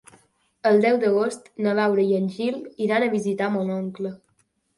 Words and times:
El 0.69 0.79
deu 0.85 0.95
d'agost 1.03 1.45
na 1.65 1.73
Laura 1.81 2.05
i 2.13 2.15
en 2.21 2.25
Gil 2.39 2.57
iran 2.87 3.07
a 3.07 3.11
visitar 3.13 3.51
mon 3.59 3.71
oncle. 3.77 4.15